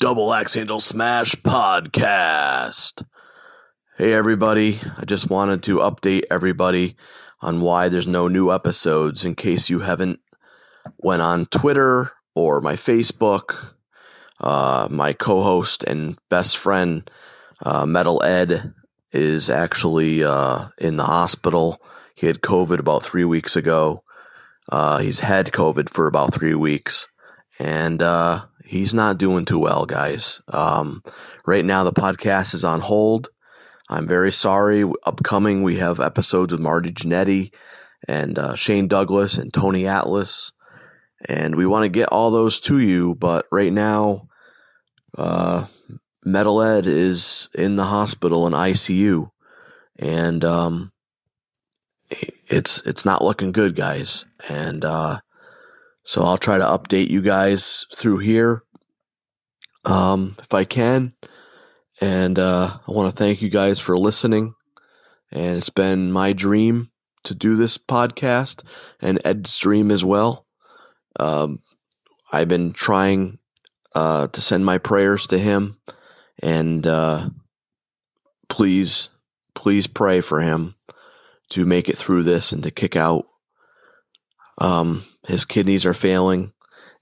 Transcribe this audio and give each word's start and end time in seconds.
Double 0.00 0.32
Axe 0.32 0.54
Handle 0.54 0.80
Smash 0.80 1.34
Podcast. 1.34 3.04
Hey, 3.98 4.14
everybody. 4.14 4.80
I 4.96 5.04
just 5.04 5.28
wanted 5.28 5.62
to 5.64 5.80
update 5.80 6.22
everybody 6.30 6.96
on 7.42 7.60
why 7.60 7.90
there's 7.90 8.06
no 8.06 8.26
new 8.26 8.50
episodes 8.50 9.26
in 9.26 9.34
case 9.34 9.68
you 9.68 9.80
haven't 9.80 10.20
went 10.96 11.20
on 11.20 11.44
Twitter 11.44 12.12
or 12.34 12.62
my 12.62 12.76
Facebook. 12.76 13.74
Uh, 14.40 14.88
my 14.90 15.12
co-host 15.12 15.84
and 15.84 16.16
best 16.30 16.56
friend, 16.56 17.10
uh, 17.62 17.84
Metal 17.84 18.24
Ed, 18.24 18.72
is 19.12 19.50
actually 19.50 20.24
uh, 20.24 20.68
in 20.78 20.96
the 20.96 21.04
hospital. 21.04 21.78
He 22.14 22.26
had 22.26 22.40
COVID 22.40 22.78
about 22.78 23.02
three 23.02 23.24
weeks 23.26 23.54
ago. 23.54 24.02
Uh, 24.66 25.00
he's 25.00 25.20
had 25.20 25.52
COVID 25.52 25.90
for 25.90 26.06
about 26.06 26.32
three 26.32 26.54
weeks, 26.54 27.06
and 27.58 28.02
uh, 28.02 28.46
he's 28.70 28.94
not 28.94 29.18
doing 29.18 29.44
too 29.44 29.58
well, 29.58 29.84
guys. 29.84 30.40
Um, 30.46 31.02
right 31.44 31.64
now, 31.64 31.82
the 31.82 31.92
podcast 31.92 32.54
is 32.54 32.64
on 32.64 32.80
hold. 32.80 33.28
I'm 33.88 34.06
very 34.06 34.30
sorry. 34.30 34.84
Upcoming, 35.04 35.64
we 35.64 35.76
have 35.76 35.98
episodes 35.98 36.52
with 36.52 36.60
Marty 36.60 36.92
Jannetty 36.92 37.52
and 38.06 38.38
uh, 38.38 38.54
Shane 38.54 38.86
Douglas 38.86 39.36
and 39.36 39.52
Tony 39.52 39.88
Atlas, 39.88 40.52
and 41.28 41.56
we 41.56 41.66
want 41.66 41.82
to 41.82 41.88
get 41.88 42.10
all 42.10 42.30
those 42.30 42.60
to 42.60 42.78
you. 42.78 43.16
But 43.16 43.46
right 43.50 43.72
now, 43.72 44.28
uh, 45.18 45.66
Metal 46.24 46.62
Ed 46.62 46.86
is 46.86 47.48
in 47.52 47.74
the 47.74 47.86
hospital 47.86 48.46
in 48.46 48.52
ICU, 48.52 49.32
and 49.98 50.44
um, 50.44 50.92
it's 52.46 52.86
it's 52.86 53.04
not 53.04 53.24
looking 53.24 53.50
good, 53.50 53.74
guys. 53.74 54.24
And 54.48 54.84
uh, 54.84 55.22
so 56.10 56.24
I'll 56.24 56.38
try 56.38 56.58
to 56.58 56.64
update 56.64 57.08
you 57.08 57.22
guys 57.22 57.86
through 57.94 58.18
here 58.18 58.64
um, 59.84 60.34
if 60.40 60.52
I 60.52 60.64
can. 60.64 61.14
And 62.00 62.36
uh, 62.36 62.78
I 62.84 62.90
want 62.90 63.14
to 63.14 63.16
thank 63.16 63.40
you 63.40 63.48
guys 63.48 63.78
for 63.78 63.96
listening. 63.96 64.54
And 65.30 65.56
it's 65.56 65.70
been 65.70 66.10
my 66.10 66.32
dream 66.32 66.90
to 67.22 67.32
do 67.32 67.54
this 67.54 67.78
podcast 67.78 68.64
and 69.00 69.20
Ed's 69.24 69.56
dream 69.56 69.92
as 69.92 70.04
well. 70.04 70.46
Um, 71.20 71.60
I've 72.32 72.48
been 72.48 72.72
trying 72.72 73.38
uh, 73.94 74.26
to 74.26 74.40
send 74.40 74.66
my 74.66 74.78
prayers 74.78 75.28
to 75.28 75.38
him. 75.38 75.78
And 76.42 76.88
uh, 76.88 77.30
please, 78.48 79.10
please 79.54 79.86
pray 79.86 80.22
for 80.22 80.40
him 80.40 80.74
to 81.50 81.64
make 81.64 81.88
it 81.88 81.96
through 81.96 82.24
this 82.24 82.50
and 82.50 82.64
to 82.64 82.72
kick 82.72 82.96
out. 82.96 83.26
Um, 84.60 85.04
his 85.26 85.44
kidneys 85.44 85.86
are 85.86 85.94
failing 85.94 86.52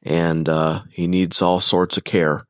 and 0.03 0.48
uh, 0.48 0.83
he 0.92 1.06
needs 1.06 1.42
all 1.42 1.61
sorts 1.61 1.97
of 1.97 2.05
care. 2.05 2.47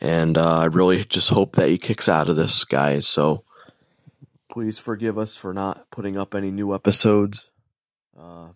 And 0.00 0.36
uh, 0.36 0.58
I 0.58 0.64
really 0.66 1.04
just 1.04 1.30
hope 1.30 1.56
that 1.56 1.68
he 1.68 1.78
kicks 1.78 2.08
out 2.08 2.28
of 2.28 2.36
this, 2.36 2.64
guys. 2.64 3.06
So 3.06 3.42
please 4.50 4.78
forgive 4.78 5.18
us 5.18 5.36
for 5.36 5.54
not 5.54 5.86
putting 5.90 6.18
up 6.18 6.34
any 6.34 6.50
new 6.50 6.74
episodes. 6.74 7.50
Uh, 8.18 8.50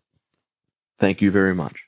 thank 0.99 1.23
you 1.23 1.31
very 1.31 1.55
much. 1.55 1.88